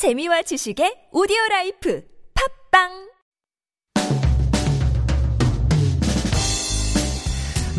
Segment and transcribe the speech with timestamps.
[0.00, 2.00] 재미와 지식의 오디오 라이프.
[2.32, 3.09] 팝빵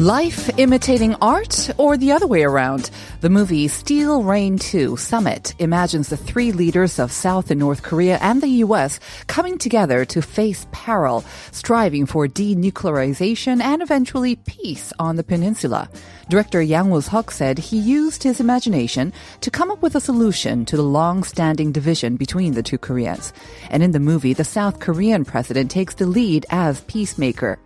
[0.02, 2.90] Life imitating art or the other way around?
[3.20, 8.18] The movie Steel Rain 2 Summit imagines the three leaders of South and North Korea
[8.20, 15.18] and the US coming together to face peril, striving for denuclearization and eventually peace on
[15.18, 15.88] the peninsula.
[16.30, 20.78] Director Yang Woo-suk said he used his imagination to come up with a solution to
[20.78, 23.34] the long-standing division between the two Koreas.
[23.70, 27.60] And in the movie, the South Korean president takes the lead as peacemaker.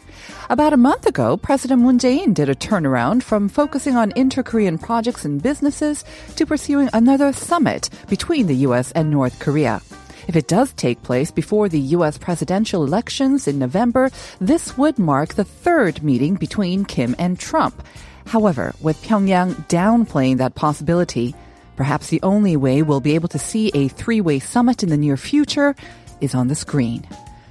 [0.49, 5.25] About a month ago, President Moon Jae-in did a turnaround from focusing on inter-Korean projects
[5.25, 6.03] and businesses
[6.35, 9.81] to pursuing another summit between the US and North Korea.
[10.27, 12.17] If it does take place before the U.S.
[12.17, 17.85] presidential elections in November, this would mark the third meeting between Kim and Trump.
[18.25, 21.35] However, with Pyongyang downplaying that possibility,
[21.75, 25.17] perhaps the only way we'll be able to see a three-way summit in the near
[25.17, 25.75] future
[26.21, 27.07] is on the screen.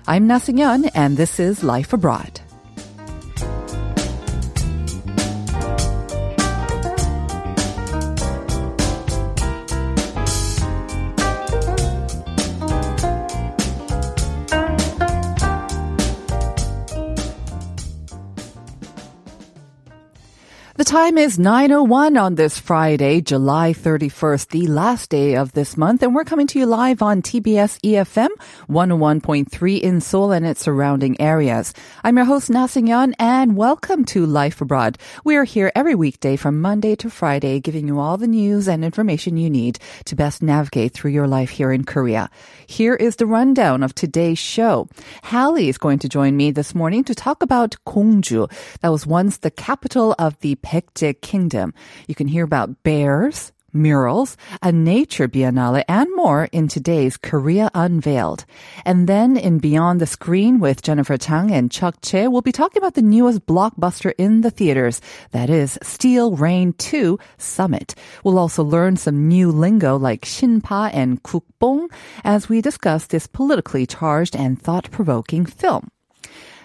[0.06, 2.40] I'm Na Young, and this is Life Abroad.
[20.94, 26.14] Time is 9.01 on this Friday, July 31st, the last day of this month, and
[26.14, 28.28] we're coming to you live on TBS EFM
[28.68, 31.74] 101.3 in Seoul and its surrounding areas.
[32.04, 34.96] I'm your host, Na Young, and welcome to Life Abroad.
[35.24, 38.84] We are here every weekday from Monday to Friday, giving you all the news and
[38.84, 42.30] information you need to best navigate through your life here in Korea.
[42.68, 44.88] Here is the rundown of today's show.
[45.24, 48.48] Hallie is going to join me this morning to talk about Gongju.
[48.80, 50.54] That was once the capital of the
[50.92, 51.72] Kingdom.
[52.06, 58.44] You can hear about bears, murals, a nature biennale, and more in today's Korea Unveiled.
[58.84, 62.80] And then in Beyond the Screen with Jennifer Chang and Chuck Che, we'll be talking
[62.80, 65.00] about the newest blockbuster in the theaters.
[65.32, 67.94] That is Steel Rain 2 Summit.
[68.22, 71.90] We'll also learn some new lingo like Shinpa and Kukbong
[72.22, 75.88] as we discuss this politically charged and thought-provoking film.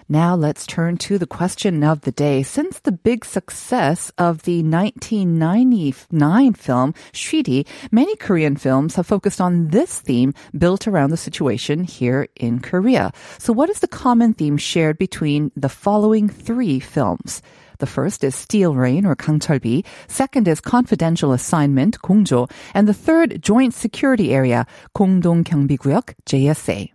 [0.09, 2.43] Now let's turn to the question of the day.
[2.43, 9.69] Since the big success of the 1999 film Shiri, many Korean films have focused on
[9.69, 13.11] this theme built around the situation here in Korea.
[13.37, 17.41] So what is the common theme shared between the following three films?
[17.79, 19.85] The first is Steel Rain or 강철비.
[20.07, 22.49] Second is Confidential Assignment, 공조.
[22.73, 26.91] And the third, Joint Security Area, 공동경비구역, JSA.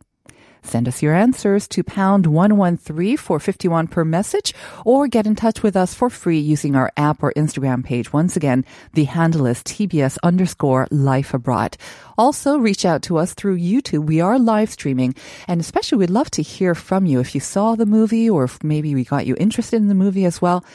[0.66, 4.53] Send us your answers to pound 113 for 51 per message
[4.84, 8.12] or get in touch with us for free using our app or Instagram page.
[8.12, 11.78] Once again, the handle is TBS underscore life abroad.
[12.18, 14.08] Also reach out to us through YouTube.
[14.08, 15.14] We are live streaming
[15.48, 18.64] and especially we'd love to hear from you if you saw the movie or if
[18.64, 20.66] maybe we got you interested in the movie as well.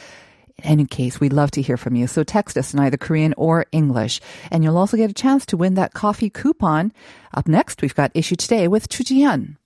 [0.59, 2.07] In any case, we'd love to hear from you.
[2.07, 4.21] So text us in either Korean or English.
[4.51, 6.93] And you'll also get a chance to win that coffee coupon.
[7.35, 9.57] Up next, we've got Issue Today with Chu Ji-hyun.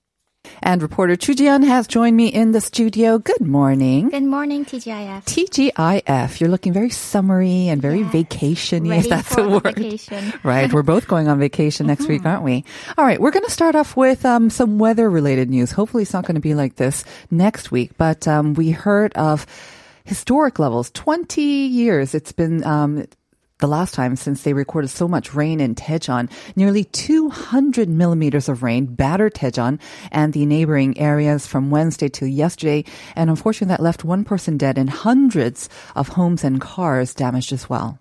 [0.66, 3.18] And reporter Chu Jian has joined me in the studio.
[3.18, 4.08] Good morning.
[4.08, 5.22] Good morning, TGIF.
[5.26, 6.40] TGIF.
[6.40, 8.12] You're looking very summery and very Yes.
[8.14, 9.62] vacationy, if that's the word.
[9.62, 10.32] vacation.
[10.42, 10.72] Right.
[10.72, 12.64] We're both going on vacation next week, aren't we?
[12.96, 13.20] All right.
[13.20, 15.70] We're going to start off with um, some weather related news.
[15.70, 19.44] Hopefully it's not going to be like this next week, but um, we heard of
[20.06, 20.90] historic levels.
[20.92, 23.04] 20 years it's been um,
[23.58, 26.30] the last time since they recorded so much rain in Daejeon.
[26.56, 32.84] Nearly 200 millimeters of rain battered Daejeon and the neighboring areas from Wednesday to yesterday.
[33.14, 37.68] And unfortunately, that left one person dead and hundreds of homes and cars damaged as
[37.70, 37.98] well.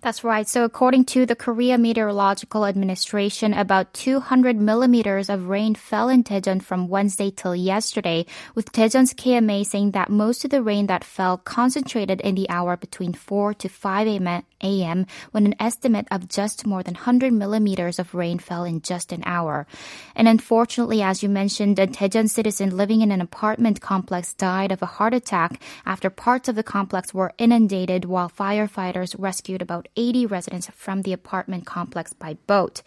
[0.00, 0.46] That's right.
[0.48, 6.62] So according to the Korea Meteorological Administration, about 200 millimeters of rain fell in Daejeon
[6.62, 11.36] from Wednesday till yesterday, with Daejeon's KMA saying that most of the rain that fell
[11.36, 14.06] concentrated in the hour between 4 to 5
[14.60, 15.06] a.m.
[15.32, 19.24] when an estimate of just more than 100 millimeters of rain fell in just an
[19.26, 19.66] hour.
[20.14, 24.80] And unfortunately, as you mentioned, a Daejeon citizen living in an apartment complex died of
[24.80, 30.26] a heart attack after parts of the complex were inundated while firefighters rescued about 80
[30.26, 32.82] residents from the apartment complex by boat.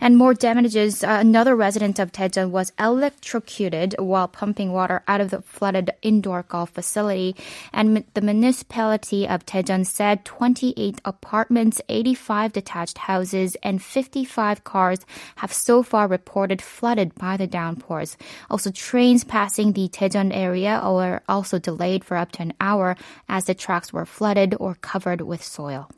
[0.00, 5.30] And more damages, uh, another resident of Daejeon was electrocuted while pumping water out of
[5.30, 7.36] the flooded indoor golf facility.
[7.72, 15.00] And the municipality of Daejeon said 28 apartments, 85 detached houses, and 55 cars
[15.36, 18.16] have so far reported flooded by the downpours.
[18.50, 22.96] Also, trains passing the Daejeon area were also delayed for up to an hour
[23.28, 25.90] as the tracks were flooded or covered with soil.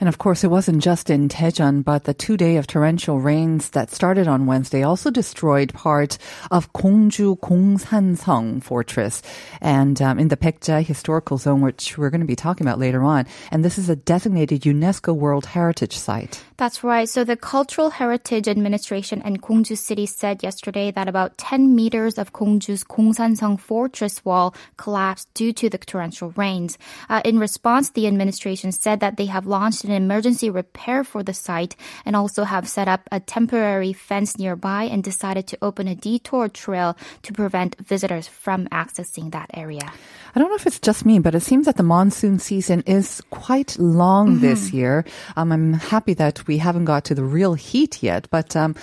[0.00, 3.70] And of course, it wasn't just in Daejeon, but the two day of torrential rains
[3.70, 6.16] that started on Wednesday also destroyed part
[6.50, 9.20] of Gongju Gongsanseong Fortress
[9.60, 13.02] and um, in the Baekje Historical Zone, which we're going to be talking about later
[13.02, 13.26] on.
[13.50, 16.42] And this is a designated UNESCO World Heritage Site.
[16.56, 17.08] That's right.
[17.08, 22.32] So the Cultural Heritage Administration and Gongju City said yesterday that about 10 meters of
[22.32, 26.78] Gongju's Gongsanseong Fortress wall collapsed due to the torrential rains.
[27.08, 31.34] Uh, in response, the administration said that they have launched an emergency repair for the
[31.34, 35.94] site and also have set up a temporary fence nearby and decided to open a
[35.94, 39.92] detour trail to prevent visitors from accessing that area.
[40.34, 43.20] I don't know if it's just me, but it seems that the monsoon season is
[43.30, 44.40] quite long mm-hmm.
[44.40, 45.04] this year.
[45.36, 48.74] Um, I'm happy that we haven't got to the real heat yet, but um,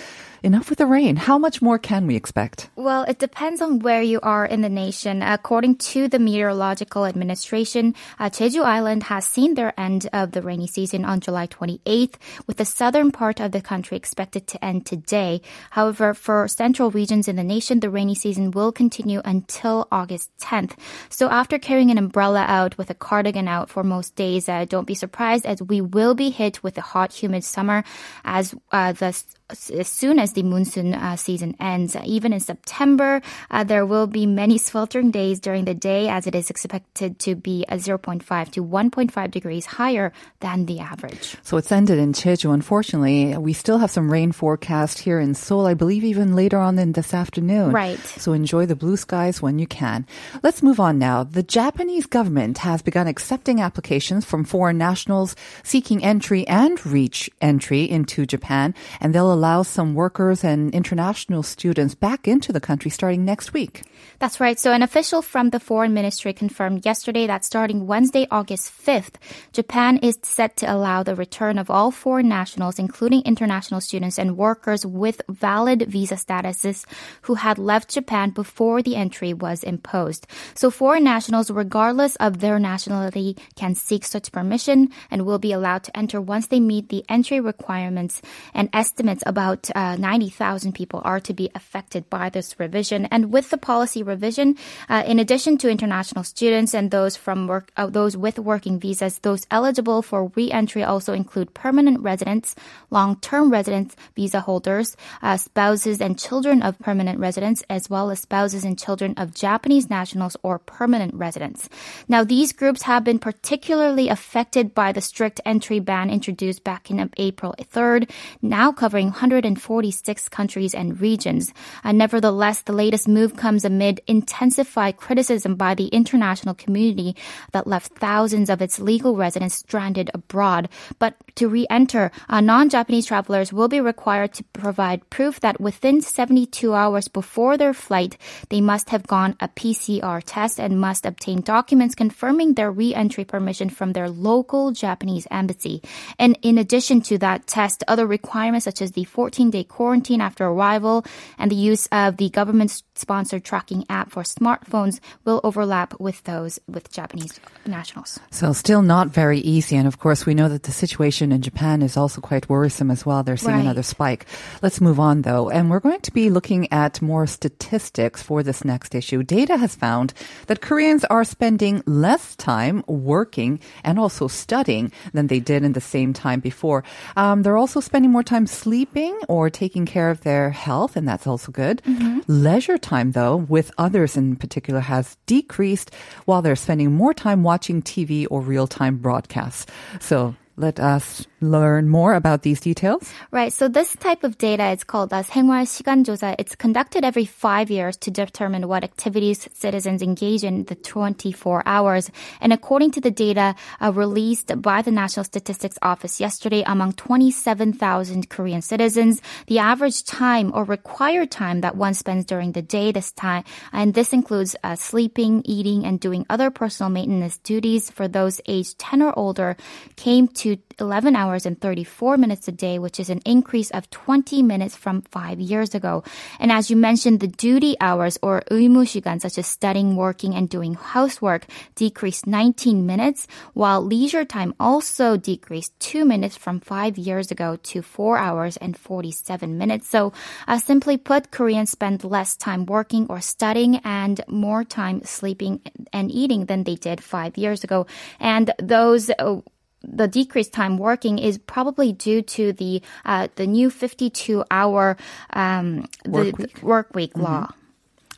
[0.42, 1.16] enough with the rain.
[1.16, 2.70] How much more can we expect?
[2.76, 5.22] Well, it depends on where you are in the nation.
[5.22, 10.66] According to the Meteorological Administration, uh, Jeju Island has seen their end of the rainy
[10.66, 12.14] season on July 28th,
[12.46, 15.40] with the southern part of the country expected to end today.
[15.70, 20.78] However, for central regions in the nation, the rainy season will continue until August 10th.
[21.08, 24.88] So after carrying an umbrella out with a cardigan out for most days, uh, don't
[24.88, 27.84] be surprised as we will be hit with a hot, humid summer
[28.24, 29.12] as uh, the
[29.50, 31.96] as soon as the monsoon uh, season ends.
[32.04, 36.34] Even in September, uh, there will be many sweltering days during the day as it
[36.34, 41.36] is expected to be a 0.5 to 1.5 degrees higher than the average.
[41.42, 42.52] So it's ended in Jeju.
[42.52, 46.78] Unfortunately, we still have some rain forecast here in Seoul, I believe even later on
[46.78, 47.72] in this afternoon.
[47.72, 47.98] Right.
[47.98, 50.06] So enjoy the blue skies when you can.
[50.42, 51.24] Let's move on now.
[51.24, 57.84] The Japanese government has begun accepting applications from foreign nationals seeking entry and reach entry
[57.84, 63.24] into Japan, and they'll allow some workers and international students back into the country starting
[63.24, 63.84] next week.
[64.18, 64.58] That's right.
[64.58, 69.14] So an official from the foreign ministry confirmed yesterday that starting Wednesday, August 5th,
[69.52, 74.36] Japan is set to allow the return of all foreign nationals, including international students and
[74.36, 76.84] workers with valid visa statuses
[77.22, 80.26] who had left Japan before the entry was imposed.
[80.54, 85.84] So foreign nationals, regardless of their nationality, can seek such permission and will be allowed
[85.84, 88.20] to enter once they meet the entry requirements
[88.52, 93.06] and estimates about uh, 90,000 people are to be affected by this revision.
[93.06, 94.56] And with the policy revision,
[94.88, 99.20] uh, in addition to international students and those from work, uh, those with working visas,
[99.20, 102.56] those eligible for re-entry also include permanent residents,
[102.90, 108.64] long-term residents, visa holders, uh, spouses and children of permanent residents, as well as spouses
[108.64, 111.68] and children of Japanese nationals or permanent residents.
[112.08, 117.10] Now, these groups have been particularly affected by the strict entry ban introduced back in
[117.18, 118.10] April 3rd,
[118.40, 121.52] now covering 146 countries and regions.
[121.82, 127.16] Uh, nevertheless, the latest move comes amid intensified criticism by the international community
[127.50, 130.68] that left thousands of its legal residents stranded abroad.
[131.00, 136.72] But to re-enter, uh, non-Japanese travelers will be required to provide proof that within 72
[136.72, 138.16] hours before their flight,
[138.50, 143.68] they must have gone a PCR test and must obtain documents confirming their re-entry permission
[143.68, 145.82] from their local Japanese embassy.
[146.20, 150.46] And in addition to that test, other requirements such as the 14 day quarantine after
[150.46, 151.04] arrival
[151.38, 156.58] and the use of the government sponsored tracking app for smartphones will overlap with those
[156.68, 158.18] with Japanese nationals.
[158.30, 159.76] So still not very easy.
[159.76, 163.06] And of course, we know that the situation in Japan is also quite worrisome as
[163.06, 163.22] well.
[163.22, 163.60] They're seeing right.
[163.60, 164.26] another spike.
[164.62, 165.48] Let's move on though.
[165.48, 169.22] And we're going to be looking at more statistics for this next issue.
[169.22, 170.12] Data has found
[170.46, 175.80] that Koreans are spending less time working and also studying than they did in the
[175.80, 176.84] same time before.
[177.16, 178.87] Um, they're also spending more time sleeping
[179.28, 181.82] or taking care of their health, and that's also good.
[181.84, 182.20] Mm-hmm.
[182.26, 187.82] Leisure time, though, with others in particular, has decreased while they're spending more time watching
[187.82, 189.66] TV or real time broadcasts.
[190.00, 193.11] So let us learn more about these details?
[193.31, 193.51] Right.
[193.51, 196.35] So this type of data is called as 생활 시간 조사.
[196.37, 202.11] It's conducted every five years to determine what activities citizens engage in the 24 hours.
[202.39, 208.29] And according to the data uh, released by the National Statistics Office yesterday, among 27,000
[208.29, 213.11] Korean citizens, the average time or required time that one spends during the day this
[213.11, 218.39] time, and this includes uh, sleeping, eating, and doing other personal maintenance duties for those
[218.47, 219.57] aged 10 or older,
[219.95, 220.46] came to
[220.79, 225.01] 11 hours and 34 minutes a day, which is an increase of 20 minutes from
[225.11, 226.03] five years ago.
[226.39, 230.49] And as you mentioned, the duty hours or 의무 시간, such as studying, working, and
[230.49, 237.31] doing housework, decreased 19 minutes, while leisure time also decreased two minutes from five years
[237.31, 239.89] ago to four hours and 47 minutes.
[239.89, 240.13] So,
[240.47, 245.61] uh, simply put, Koreans spend less time working or studying and more time sleeping
[245.91, 247.85] and eating than they did five years ago.
[248.19, 249.41] And those uh,
[249.82, 254.96] the decreased time working is probably due to the uh, the new 52 hour
[255.32, 256.60] um, Work the, week?
[256.60, 257.48] the work week law.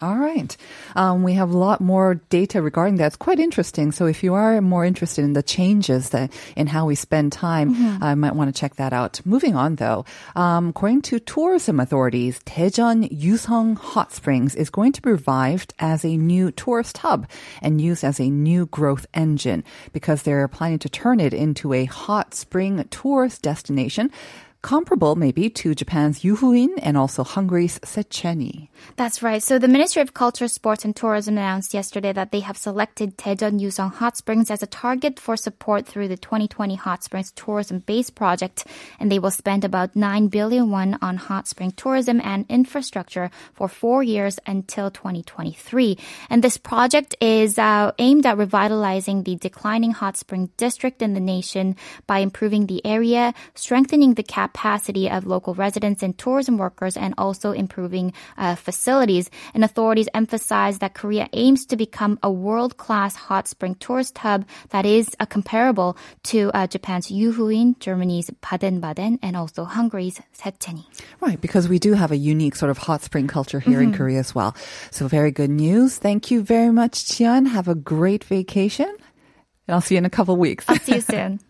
[0.02, 0.56] All right.
[0.96, 3.08] Um, we have a lot more data regarding that.
[3.08, 3.92] It's quite interesting.
[3.92, 7.74] So if you are more interested in the changes that in how we spend time,
[8.02, 9.20] I might want to check that out.
[9.26, 15.02] Moving on though, um, according to tourism authorities, Daejeon Yuseong Hot Springs is going to
[15.02, 17.28] be revived as a new tourist hub
[17.60, 21.84] and used as a new growth engine because they're planning to turn it into a
[21.84, 24.10] hot spring tourist destination.
[24.62, 28.68] Comparable maybe to Japan's Yufuin and also Hungary's Széchenyi.
[28.96, 29.42] That's right.
[29.42, 33.58] So the Ministry of Culture, Sports and Tourism announced yesterday that they have selected Daejeon
[33.58, 38.10] Yuseong Hot Springs as a target for support through the 2020 Hot Springs Tourism Base
[38.10, 38.66] project,
[38.98, 43.66] and they will spend about 9 billion won on hot spring tourism and infrastructure for
[43.66, 45.96] four years until 2023.
[46.28, 51.20] And this project is uh, aimed at revitalizing the declining hot spring district in the
[51.20, 51.76] nation
[52.06, 57.52] by improving the area, strengthening the capacity of local residents and tourism workers, and also
[57.52, 59.30] improving uh, facilities.
[59.54, 64.84] And authorities emphasize that Korea aims to become a world-class hot spring tourist hub that
[64.84, 70.84] is uh, comparable to uh, Japan's Yufuin, Germany's Baden-Baden, and also Hungary's Széchenyi.
[71.20, 74.18] Right, because we do have a unique sort of hot spring culture here in Korea
[74.18, 74.54] as well.
[74.90, 75.98] So very good news.
[75.98, 77.46] Thank you very much, Chian.
[77.46, 78.90] Have a great vacation.
[79.66, 80.64] And I'll see you in a couple weeks.
[80.68, 81.40] I'll see you soon.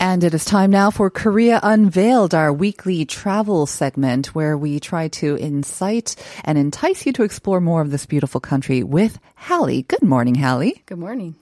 [0.00, 5.08] And it is time now for Korea Unveiled, our weekly travel segment where we try
[5.08, 9.82] to incite and entice you to explore more of this beautiful country with Hallie.
[9.82, 10.82] Good morning, Hallie.
[10.86, 11.34] Good morning.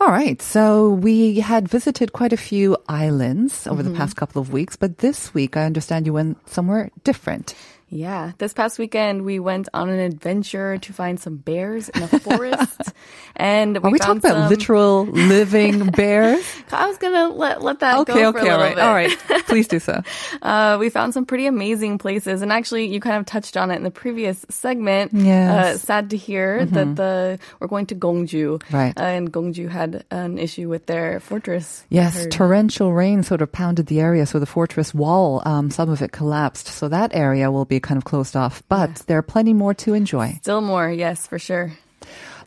[0.00, 0.42] All right.
[0.42, 3.98] So we had visited quite a few islands over the mm-hmm.
[3.98, 7.54] past couple of weeks, but this week I understand you went somewhere different.
[7.92, 12.08] Yeah, this past weekend we went on an adventure to find some bears in a
[12.20, 12.80] forest,
[13.36, 16.44] and we Are we talking about some- literal living bears?
[16.72, 18.84] I was gonna let let that okay, go okay, a all right, bit.
[18.84, 19.44] all right.
[19.46, 20.02] Please do so.
[20.40, 23.76] Uh, we found some pretty amazing places, and actually, you kind of touched on it
[23.76, 25.10] in the previous segment.
[25.12, 25.74] Yes.
[25.74, 28.96] Uh, sad to hear that the we're going to Gongju, Right.
[28.96, 31.82] Uh, and Gongju had an issue with their fortress.
[31.88, 36.02] Yes, torrential rain sort of pounded the area, so the fortress wall, um, some of
[36.02, 36.68] it collapsed.
[36.68, 39.94] So that area will be kind of closed off, but there are plenty more to
[39.94, 40.38] enjoy.
[40.42, 41.72] Still more, yes, for sure.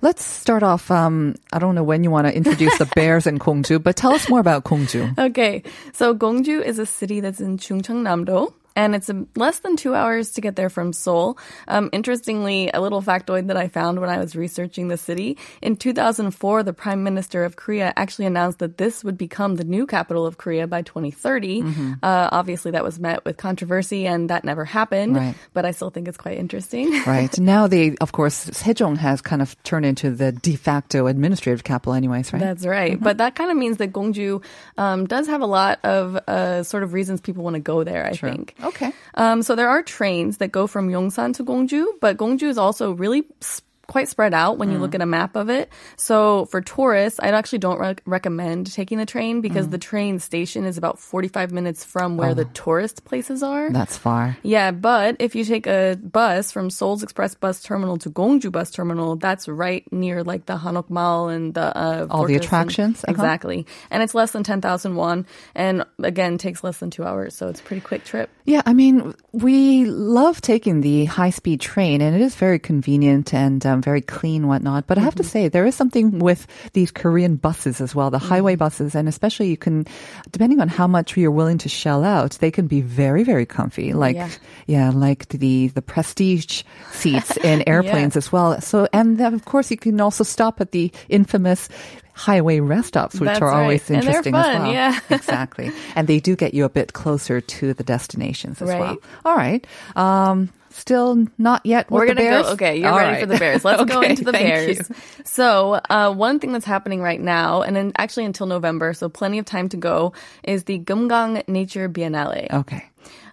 [0.01, 0.91] Let's start off.
[0.91, 4.13] Um, I don't know when you want to introduce the bears in Gongju, but tell
[4.13, 5.17] us more about Gongju.
[5.29, 5.63] Okay,
[5.93, 8.53] so Gongju is a city that's in Chungcheongnam-do.
[8.75, 11.37] And it's less than two hours to get there from Seoul.
[11.67, 15.75] Um, interestingly, a little factoid that I found when I was researching the city in
[15.75, 20.25] 2004, the Prime Minister of Korea actually announced that this would become the new capital
[20.25, 21.61] of Korea by 2030.
[21.61, 21.93] Mm-hmm.
[22.01, 25.15] Uh, obviously, that was met with controversy, and that never happened.
[25.15, 25.35] Right.
[25.53, 27.01] But I still think it's quite interesting.
[27.13, 31.63] Right now, they of course Sejong has kind of turned into the de facto administrative
[31.63, 32.39] capital, anyways, right?
[32.39, 32.93] That's right.
[32.93, 33.03] Mm-hmm.
[33.03, 34.43] But that kind of means that Gongju
[34.77, 38.05] um, does have a lot of uh, sort of reasons people want to go there,
[38.05, 38.55] I think.
[38.63, 38.91] Okay.
[39.15, 42.93] Um, so there are trains that go from Yongsan to Gongju, but Gongju is also
[42.93, 44.81] really s- quite spread out when you Mm.
[44.81, 45.69] look at a map of it.
[45.97, 49.71] So for tourists, I actually don't rec- recommend taking the train because Mm.
[49.71, 52.33] the train station is about 45 minutes from where Oh.
[52.33, 53.69] the tourist places are.
[53.71, 54.37] That's far.
[54.41, 58.71] Yeah, but if you take a bus from Seoul's Express Bus Terminal to Gongju Bus
[58.71, 62.43] Terminal, that's right near like the Hanok Mall and the uh, All the fortress and-
[62.45, 63.03] attractions?
[63.03, 63.11] Uh-huh.
[63.11, 65.25] Exactly, and it's less than ten thousand won,
[65.55, 68.29] and again takes less than two hours, so it's a pretty quick trip.
[68.45, 73.33] Yeah, I mean, we love taking the high speed train, and it is very convenient
[73.33, 74.87] and um, very clean, whatnot.
[74.87, 78.19] But I have to say, there is something with these Korean buses as well, the
[78.19, 79.85] highway buses, and especially you can,
[80.31, 83.93] depending on how much you're willing to shell out, they can be very, very comfy.
[83.93, 84.29] Like, yeah,
[84.67, 84.89] Yeah.
[84.91, 88.61] like the the prestige seats in airplanes as well.
[88.61, 91.69] So, and then of course, you can also stop at the infamous.
[92.15, 93.87] Highway rest stops, which That's are always right.
[93.87, 94.71] They're interesting as well.
[94.71, 94.99] yeah.
[95.09, 95.71] exactly.
[95.95, 98.97] And they do get you a bit closer to the destinations as well.
[99.25, 99.65] All right.
[99.95, 101.89] Um, still not yet.
[101.89, 102.51] We're gonna go.
[102.53, 103.19] Okay, you're All ready right.
[103.21, 103.63] for the bears.
[103.63, 104.77] Let's go into the bears.
[104.89, 104.95] you.
[105.25, 109.39] So, uh, one thing that's happening right now, and then actually until November, so plenty
[109.39, 110.13] of time to go,
[110.43, 112.51] is the Geumgang Nature Biennale.
[112.51, 112.83] Okay.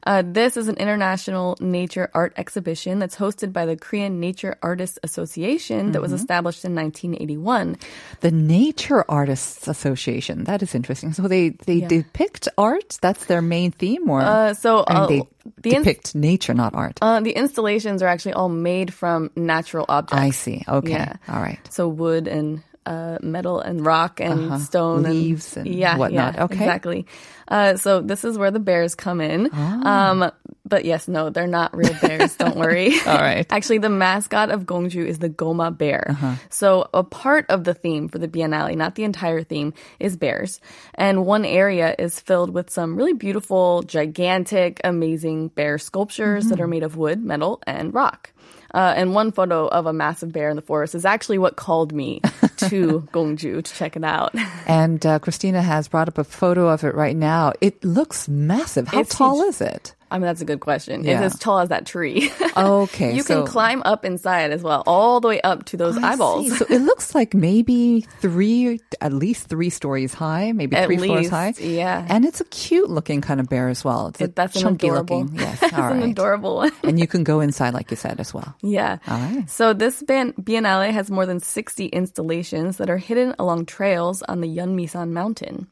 [0.05, 4.99] Uh, this is an international nature art exhibition that's hosted by the Korean Nature Artists
[5.03, 7.77] Association that was established in 1981.
[8.21, 10.45] The Nature Artists Association.
[10.45, 11.13] That is interesting.
[11.13, 12.99] So they, they depict art.
[13.03, 15.23] That's their main theme, or Uh, so and uh, they
[15.63, 16.99] the depict nature, not art.
[17.03, 20.23] uh, the installations are actually all made from natural objects.
[20.23, 20.65] I see.
[20.69, 20.91] Okay.
[20.93, 21.17] Yeah.
[21.29, 21.59] All right.
[21.71, 26.35] So wood and uh, metal and rock and stone Leaves and yeah, whatnot.
[26.35, 26.55] Yeah, Okay.
[26.55, 27.07] exactly.
[27.47, 29.51] Uh, so this is where the bears come in.
[29.53, 30.11] Ah.
[30.11, 30.31] Um,
[30.65, 32.37] but yes, no, they're not real bears.
[32.37, 32.93] don't worry.
[33.07, 33.45] All right.
[33.51, 36.07] Actually, the mascot of Gongju is the Goma bear.
[36.11, 36.35] Uh-huh.
[36.49, 40.61] So a part of the theme for the Biennale, not the entire theme, is bears.
[40.95, 46.65] And one area is filled with some really beautiful, gigantic, amazing bear sculptures that are
[46.65, 46.71] Mm-hmm.
[46.71, 48.31] made of wood, metal, and rock.
[48.73, 51.93] Uh, and one photo of a massive bear in the forest is actually what called
[51.93, 52.21] me
[52.59, 54.35] to Gongju to check it out.
[54.67, 57.53] And uh, Christina has brought up a photo of it right now.
[57.61, 58.87] It looks massive.
[58.89, 59.49] How It's tall huge.
[59.49, 59.95] is it?
[60.11, 61.05] I mean, that's a good question.
[61.05, 61.23] Yeah.
[61.25, 62.31] It's as tall as that tree.
[62.57, 63.15] Okay.
[63.15, 66.13] you so can climb up inside as well, all the way up to those I
[66.13, 66.49] eyeballs.
[66.51, 66.57] see.
[66.57, 71.29] So it looks like maybe three, at least three stories high, maybe At three floors
[71.31, 71.55] high.
[71.59, 72.05] yeah.
[72.09, 74.09] And it's a cute looking kind of bear as well.
[74.09, 75.21] It's a It- that's an chunky adorable.
[75.23, 75.39] looking.
[75.39, 75.61] Yes.
[75.71, 76.11] That's All an right.
[76.11, 76.73] adorable one.
[76.83, 78.55] and you can go inside, like you said, as well.
[78.63, 78.99] Yeah.
[79.07, 79.49] All right.
[79.49, 84.41] So this ban- Biennale has more than 60 installations that are hidden along trails on
[84.41, 85.69] the Yeonmisan mountain.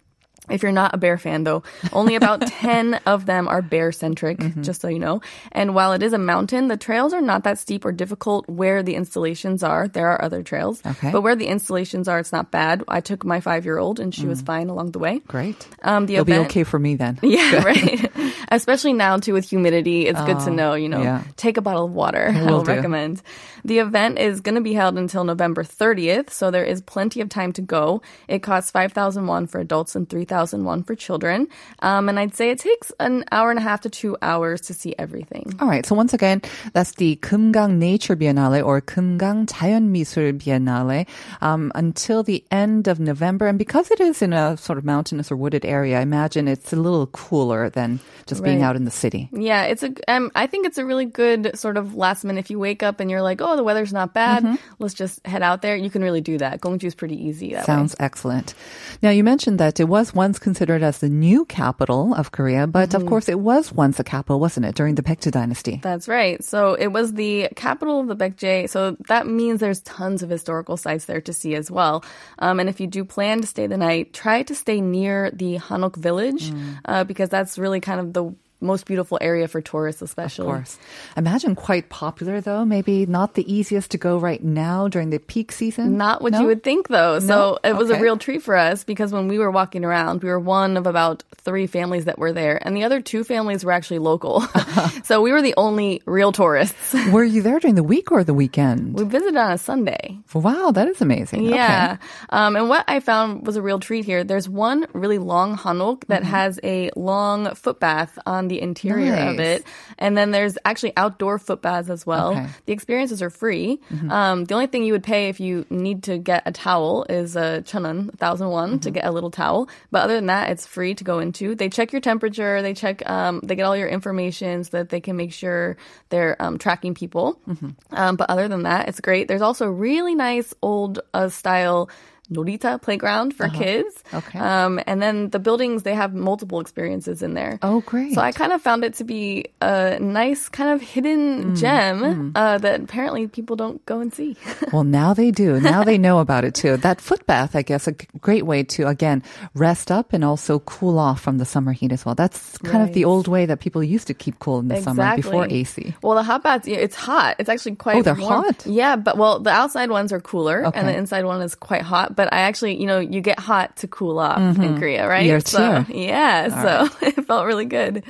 [0.50, 1.62] If you're not a bear fan, though,
[1.92, 4.62] only about 10 of them are bear centric, Mm-hmm.
[4.62, 5.20] just so you know.
[5.52, 8.82] And while it is a mountain, the trails are not that steep or difficult where
[8.82, 9.88] the installations are.
[9.88, 10.80] There are other trails.
[10.86, 11.10] Okay.
[11.12, 12.84] But where the installations are, it's not bad.
[12.88, 15.18] I took my five year old and she was fine along the way.
[15.20, 15.26] Mm.
[15.26, 15.68] Great.
[15.82, 17.18] Um, the It'll be okay for me then.
[17.22, 18.10] Yeah, right.
[18.50, 20.74] Especially now too with humidity, it's good to Oh, know.
[20.74, 21.22] You know, yeah.
[21.36, 22.32] take a bottle of water.
[22.34, 23.22] I Will recommend.
[23.64, 27.28] The event is going to be held until November 30th, so there is plenty of
[27.28, 28.00] time to go.
[28.28, 31.48] It costs five thousand won for adults and three 2001 for children.
[31.80, 34.74] Um, and I'd say it takes an hour and a half to two hours to
[34.74, 35.54] see everything.
[35.60, 35.84] All right.
[35.84, 36.42] So once again,
[36.72, 41.06] that's the Geumgang Nature Biennale or Geumgang Jayanmisul Biennale
[41.40, 43.48] um, until the end of November.
[43.48, 46.72] And because it is in a sort of mountainous or wooded area, I imagine it's
[46.72, 48.48] a little cooler than just right.
[48.48, 49.28] being out in the city.
[49.32, 49.92] Yeah, it's a.
[50.06, 52.40] Um, I think it's a really good sort of last minute.
[52.40, 54.56] If you wake up and you're like, oh, the weather's not bad, mm-hmm.
[54.78, 55.76] let's just head out there.
[55.76, 56.60] You can really do that.
[56.60, 57.54] Gongju is pretty easy.
[57.54, 58.04] That Sounds way.
[58.04, 58.54] excellent.
[59.02, 62.66] Now you mentioned that it was one once considered as the new capital of Korea,
[62.66, 63.00] but Mm-hmm.
[63.00, 65.80] of course it was once a capital, wasn't it, during the Baekje dynasty?
[65.82, 66.44] That's right.
[66.44, 68.68] So it was the capital of the Baekje.
[68.68, 72.04] So that means there's tons of historical sites there to see as well.
[72.44, 75.56] Um, and if you do plan to stay the night, try to stay near the
[75.58, 76.52] Hanok village
[76.84, 78.24] uh, because that's really kind of the
[78.60, 80.46] most beautiful area for tourists, especially.
[80.46, 80.78] Of course.
[81.16, 82.64] Imagine quite popular though.
[82.64, 85.96] Maybe not the easiest to go right now during the peak season.
[85.96, 86.40] Not what No?
[86.40, 87.18] you would think, though.
[87.20, 87.58] So No?
[87.70, 90.40] it was a real treat for us because when we were walking around, we were
[90.40, 94.00] one of about three families that were there, and the other two families were actually
[94.00, 94.40] local.
[95.04, 96.94] so we were the only real tourists.
[97.12, 98.94] Were you there during the week or the weekend?
[98.94, 100.18] we visited on a Sunday.
[100.34, 101.44] Wow, that is amazing.
[101.44, 101.96] Yeah.
[101.98, 102.06] Okay.
[102.30, 104.24] Um, and what I found was a real treat here.
[104.24, 106.30] There's one really long hanok that Mm-hmm.
[106.30, 109.64] has a long foot bath on the interior of it.
[109.98, 112.32] And then there's actually outdoor foot baths as well.
[112.32, 112.46] Okay.
[112.66, 113.80] The experiences are free.
[113.92, 114.10] Mm-hmm.
[114.10, 117.36] Um, the only thing you would pay if you need to get a towel is
[117.36, 118.78] a chunun, thousand won Mm-hmm.
[118.80, 119.68] to get a little towel.
[119.90, 121.54] But other than that, it's free to go into.
[121.54, 122.60] They check your temperature.
[122.60, 125.76] They check, um, they get all your information so that they can make sure
[126.10, 127.38] they're um, tracking people.
[127.48, 127.70] Mm-hmm.
[127.92, 129.28] Um, but other than that, it's great.
[129.28, 131.88] There's also really nice old uh, style
[132.32, 133.94] Norita playground for kids.
[134.12, 134.18] Uh-huh.
[134.18, 134.38] Okay.
[134.38, 137.58] Um, and then the buildings, they have multiple experiences in there.
[137.62, 138.14] Oh, great.
[138.14, 142.32] So I kind of found it to be a nice kind of Mm, hidden gem
[142.34, 144.36] uh, that apparently people don't go and see.
[144.72, 145.58] Well, now they do.
[145.60, 146.76] Now they know about it too.
[146.76, 149.22] That foot bath, I guess, a great way to again
[149.54, 152.14] rest up and also cool off from the summer heat as well.
[152.14, 155.16] That's kind of the old way that people used to keep cool in the summer
[155.16, 155.94] before AC.
[156.02, 157.36] Well, the hot baths, yeah, it's hot.
[157.38, 157.96] It's actually quite.
[157.96, 158.44] Oh, they're warm.
[158.44, 158.66] hot?
[158.66, 160.78] Yeah, but well, the outside ones are cooler, Okay.
[160.78, 162.14] and the inside one is quite hot.
[162.18, 164.78] But I actually, you know, you get hot to cool off in mm-hmm.
[164.80, 165.24] Korea, right?
[165.24, 168.02] Year so yeah, so it felt really good.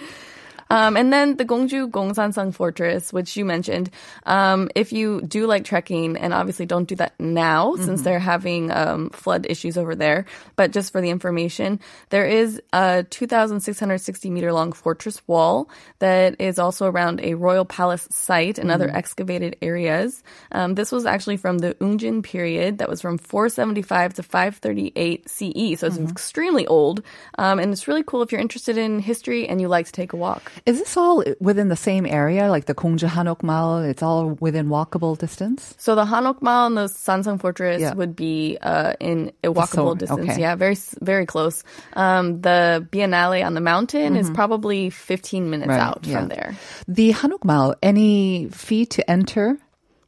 [0.71, 3.91] Um, and then the Gongju Gongsanseong Fortress, which you mentioned.
[4.27, 8.71] Um, if you do like trekking, and obviously don't do that now since they're having
[8.71, 10.27] um, flood issues over there,
[10.57, 16.59] but just for the information, there is a 2,660 meter long fortress wall that is
[16.59, 20.23] also around a royal palace site and other excavated areas.
[20.53, 25.81] Um, this was actually from the Ungjin period, that was from 475 to 538 CE,
[25.81, 27.03] so it's extremely old.
[27.39, 30.13] Um, and it's really cool if you're interested in history and you like to take
[30.13, 30.53] a walk.
[30.67, 33.79] Is this all within the same area, like the Gongju Hanok Mall?
[33.79, 35.75] It's all within walkable distance?
[35.79, 37.95] So the Hanok Mall and the Sanseong Fortress Yeah.
[37.95, 40.31] would be uh, in a walkable So- distance.
[40.31, 40.41] okay.
[40.41, 41.65] Yeah, very very close.
[41.95, 45.79] Um, the Biennale on the mountain is probably 15 minutes Mm-hmm.
[45.79, 46.19] Right, out yeah.
[46.19, 46.57] from there.
[46.87, 49.59] The Hanok Mall, any fee to enter?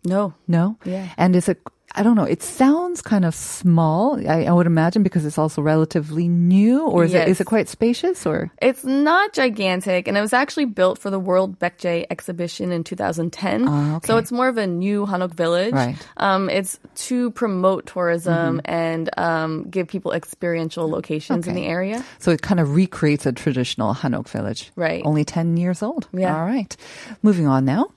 [0.04, 0.32] No.
[0.48, 0.76] No?
[0.84, 1.08] Yeah.
[1.18, 1.60] And is it,
[1.94, 5.60] I don't know, it sounds kind of small, I, I would imagine, because it's also
[5.60, 8.50] relatively new, or is, it, is it quite spacious, or?
[8.62, 13.66] It's not gigantic, and it was actually built for the World Baekje exhibition in 2010.
[13.68, 14.06] Ah, okay.
[14.06, 15.74] So it's more of a new Hanok village.
[15.74, 15.96] Right.
[16.16, 18.60] Um, it's to promote tourism Mm-hmm.
[18.64, 22.04] and um, give people experiential locations in the area.
[22.18, 24.70] So it kind of recreates a traditional Hanok village.
[24.76, 25.02] Right.
[25.04, 26.08] Only 10 years old.
[26.12, 26.36] Yeah.
[26.38, 26.74] All right.
[27.22, 27.90] Moving on now.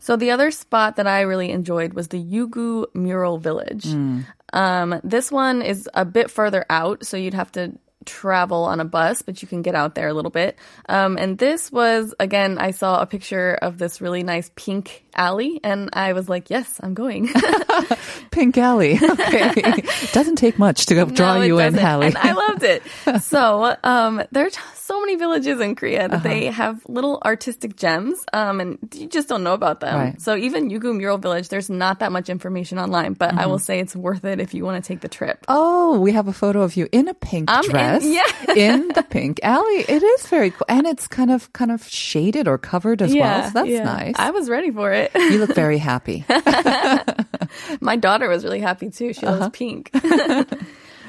[0.00, 3.84] So the other spot that I really enjoyed was the Yugu Mural Village.
[3.84, 4.20] Hmm.
[4.52, 8.84] Um, this one is a bit further out, so you'd have to travel on a
[8.84, 10.56] bus, but you can get out there a little bit.
[10.88, 15.60] Um, and this was again, I saw a picture of this really nice pink alley,
[15.62, 17.28] and I was like, yes, I'm going.
[18.30, 18.98] Pink Alley.
[19.10, 19.82] Okay.
[20.12, 21.86] Doesn't take much to draw No, you in, doesn't.
[21.86, 22.06] Hallie.
[22.08, 22.82] And I loved it.
[23.22, 26.52] so um, there's so many villages in Korea that they Uh-huh.
[26.62, 29.94] have little artistic gems, um, and you just don't know about them.
[29.98, 30.20] Right.
[30.20, 33.62] So even Yugu Mural Village, there's not that much information online, but I will Mm-hmm.
[33.64, 35.44] say it's worth it if you want to take the trip.
[35.48, 38.54] Oh, we have a photo of you in a pink I'm in- dress yeah.
[38.56, 39.84] in the pink alley.
[39.88, 40.66] It is very cool.
[40.68, 43.44] And it's kind of kind of shaded or covered as well.
[43.44, 43.84] So that's yeah.
[43.84, 44.14] nice.
[44.18, 45.10] I was ready for it.
[45.14, 46.24] you look very happy.
[47.80, 49.12] My daughter was really happy too.
[49.12, 49.38] She Uh-huh.
[49.38, 49.90] loves pink.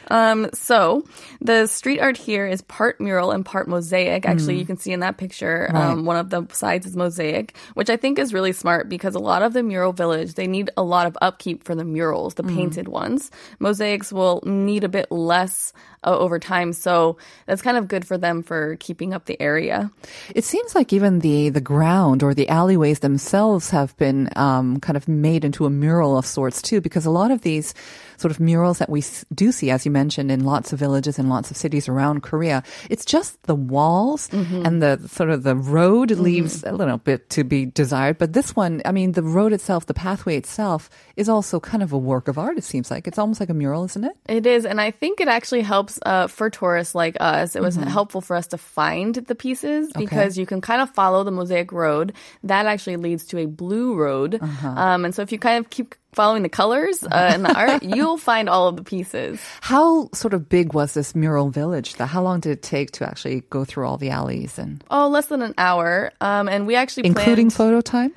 [0.10, 1.06] um, so
[1.39, 4.26] the street art here is part mural and part mosaic.
[4.26, 6.04] Actually, you can see in that picture, um, Mm.
[6.06, 9.41] One of the sides is mosaic, which I think is really smart because a lot
[9.41, 12.38] of the mural village, they need a lot of upkeep for the murals, Mm.
[12.38, 13.32] the painted ones.
[13.60, 16.73] Mosaics will need a bit less uh, over time.
[16.73, 19.91] So that's kind of good for them for keeping up the area.
[20.33, 24.97] It seems like even the the ground or the alleyways themselves have been um, kind
[24.97, 27.73] of made into a mural of sorts too, because a lot of these
[28.17, 31.27] sort of murals that we do see, as you mentioned, in lots of villages and
[31.27, 36.11] lots of cities around Korea, it's just the walls and the sort of the road
[36.11, 38.19] leaves a little bit to be desired.
[38.19, 41.93] But this one, I mean, the road itself, the pathway itself, is also kind of
[41.93, 42.57] a work of art.
[42.59, 44.15] It seems like it's almost like a mural, isn't it?
[44.27, 47.56] It is, and I think it actually helps uh, for tourists like us.
[47.56, 51.23] It was helpful for us to find the pieces because you can kind of follow
[51.23, 52.13] the mosaic road.
[52.43, 55.95] That actually leads to a blue road, um, and so if you kind of keep
[56.13, 59.39] following the colors uh, and the art, you'll find all of the pieces.
[59.62, 61.95] How sort of big was this mural village?
[61.95, 62.06] though?
[62.06, 65.27] How long did it take to actually go through all the alleys and Oh, less
[65.27, 68.13] than an hour, um, and we actually including planned, photo time?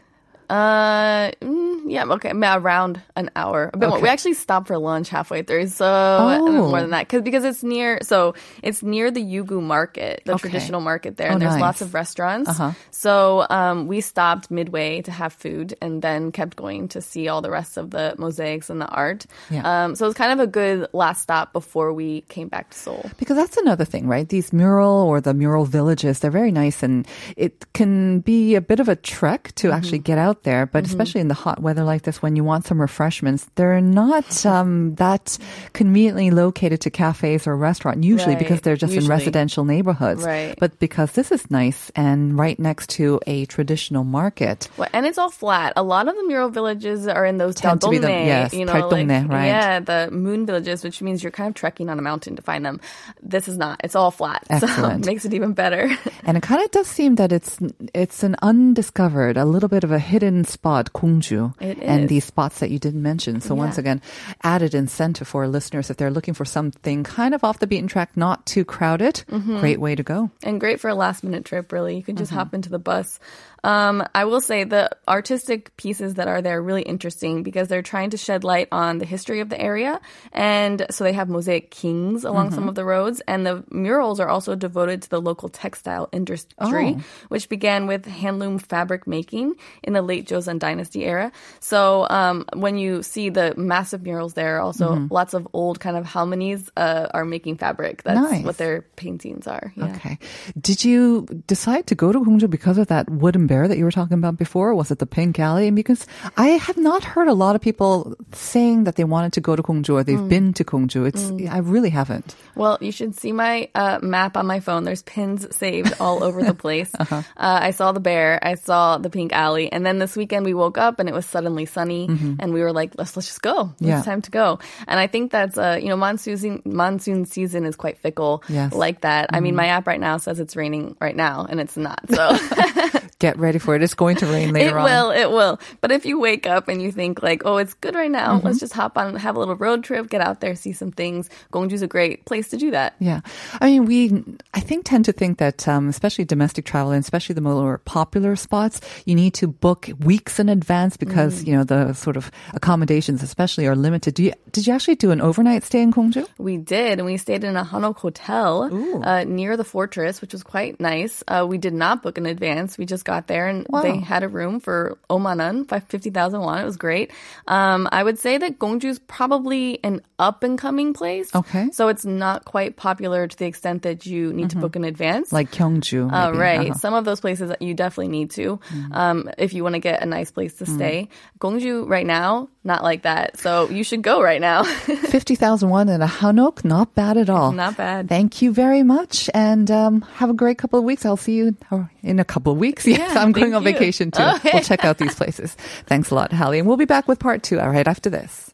[0.50, 3.70] Uh, mm, yeah, okay, around an hour.
[3.72, 3.96] A bit more.
[3.98, 4.02] Okay.
[4.04, 6.68] We actually stopped for lunch halfway through, so Oh.
[6.70, 7.98] more than that, because because it's near.
[8.02, 10.40] So it's near the Yugu Market, the Okay.
[10.48, 11.60] traditional market there, Oh, and there's nice.
[11.60, 12.48] lots of restaurants.
[12.50, 12.72] Uh-huh.
[12.90, 17.40] So um, we stopped midway to have food, and then kept going to see all
[17.42, 19.26] the rest of the mosaics and the art.
[19.50, 19.62] Yeah.
[19.84, 22.78] Um, so it was kind of a good last stop before we came back to
[22.78, 23.10] Seoul.
[23.18, 24.28] Because that's another thing, right?
[24.28, 28.80] These mural or the mural villages, they're very nice and it can be a bit
[28.80, 29.76] of a trek to Mm-hmm.
[29.76, 30.90] actually get out out there, but mm-hmm.
[30.90, 34.94] especially in the hot weather like this, when you want some refreshments, they're not um,
[34.96, 35.38] that
[35.72, 38.38] conveniently located to cafes or restaurants usually right.
[38.38, 39.06] because they're just usually.
[39.06, 40.24] in residential neighborhoods.
[40.24, 40.56] Right.
[40.58, 45.18] But because this is nice and right next to a traditional market, well, and it's
[45.18, 45.72] all flat.
[45.76, 48.64] A lot of the mural villages are in those tend to be the, yes, you
[48.64, 49.46] know, like, right?
[49.46, 52.64] Yeah, the moon villages, which means you're kind of trekking on a mountain to find
[52.64, 52.80] them.
[53.22, 53.80] This is not.
[53.84, 54.74] It's all flat, Excellent.
[54.74, 55.90] so it makes it even better.
[56.24, 57.58] and it kind of does seem that it's
[57.94, 62.58] it's an undiscovered, a little bit of a hidden spot, Gongju, It and these spots
[62.60, 63.40] that you didn't mention.
[63.40, 64.00] So once again,
[64.42, 68.16] added incentive for listeners if they're looking for something kind of off the beaten track,
[68.16, 69.24] not too crowded.
[69.30, 69.60] Mm-hmm.
[69.60, 70.30] Great way to go.
[70.42, 71.96] and great for a last minute trip, really.
[71.96, 72.38] You can just Mm-hmm.
[72.38, 73.18] hop into the bus.
[73.64, 77.80] Um, I will say the artistic pieces that are there are really interesting because they're
[77.82, 80.00] trying to shed light on the history of the area.
[80.32, 82.54] And so they have mosaic kings along Mm-hmm.
[82.56, 83.22] some of the roads.
[83.26, 87.02] And the murals are also devoted to the local textile industry, Oh.
[87.28, 91.32] which began with handloom fabric making in the late Joseon Dynasty era.
[91.60, 95.12] So um, when you see the massive murals there, also Mm-hmm.
[95.14, 98.02] lots of old kind of halmonies uh, are making fabric.
[98.02, 98.44] That's Nice.
[98.44, 99.72] what their paintings are.
[99.76, 99.94] Yeah.
[99.96, 100.18] Okay.
[100.60, 103.90] Did you decide to go to Gongju because of that wooden bear that you were
[103.90, 104.74] talking about before?
[104.74, 105.66] Was it the pink alley?
[105.68, 109.40] And because I have not heard a lot of people saying that they wanted to
[109.40, 110.28] go to Gongju or they've Mm.
[110.28, 111.06] been to Gongju.
[111.08, 112.34] It's I really haven't.
[112.54, 114.84] Well, you should see my uh, map on my phone.
[114.84, 116.92] There's pins saved all over the place.
[116.94, 120.52] uh I saw the bear, I saw the pink alley, and then this weekend we
[120.54, 122.04] woke up and it was suddenly sunny,
[122.38, 123.64] and we were like, let's let's just go.
[123.64, 123.84] Mm-hmm.
[123.86, 123.96] Yeah.
[123.98, 124.58] It's time to go.
[124.86, 128.70] And I think that's uh, you know, monsoon monsoon season is quite fickle, Yes.
[128.70, 128.78] Mm-hmm.
[128.78, 129.30] like that.
[129.32, 132.00] I mean, my app right now says it's raining right now, and it's not.
[132.10, 132.36] So.
[133.24, 133.82] Get ready for it.
[133.82, 134.84] It's going to rain It later on.
[134.84, 135.54] It will, it will.
[135.80, 138.46] But if you wake up and you think like, oh, it's good right now, Mm-hmm.
[138.46, 141.30] let's just hop on, have a little road trip, get out there, see some things.
[141.52, 142.96] Gongju's a great place to do that.
[143.00, 143.20] Yeah.
[143.62, 147.34] I mean, we, I think, tend to think that, um, especially domestic travel and especially
[147.34, 151.46] the more popular spots, you need to book weeks in advance because, Mm.
[151.46, 154.14] you know, the sort of accommodations especially are limited.
[154.14, 156.26] Do you, did you actually do an overnight stay in Gwangju?
[156.36, 158.68] We did, and we stayed in a Hanok hotel
[159.04, 161.22] uh, near the fortress, which was quite nice.
[161.26, 162.76] Uh, we did not book in advance.
[162.76, 163.82] We just got there, and Wow.
[163.82, 166.58] they had a room for omanan, 50,000 won.
[166.58, 167.10] It was great.
[167.46, 171.34] Um, I would say that Gongju's probably an up and coming place.
[171.34, 171.68] Okay.
[171.72, 175.32] So it's not quite popular to the extent that you need to book in advance.
[175.32, 176.12] Like Gyeongju.
[176.12, 176.70] Uh, right.
[176.70, 176.78] Uh-huh.
[176.78, 178.60] Some of those places that you definitely need to,
[178.92, 181.08] um, if you want to get a nice place to stay.
[181.40, 183.38] Gongju right now, not like that.
[183.38, 184.64] So you should go right now.
[185.08, 187.52] 50,000 won in a Hanok, not bad at all.
[187.52, 188.08] Not bad.
[188.08, 191.04] Thank you very much and um, have a great couple of weeks.
[191.04, 191.56] I'll see you
[192.02, 192.86] in a couple of weeks.
[192.98, 193.72] Yes, I'm going on you.
[193.72, 194.22] vacation too.
[194.44, 195.54] We'll check out these places.
[195.86, 196.58] Thanks a lot, Hallie.
[196.58, 198.53] And we'll be back with part two, right after this.